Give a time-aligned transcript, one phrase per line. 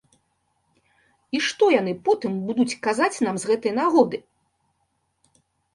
[1.37, 4.17] І што яны потым будуць казаць нам з гэтай нагоды.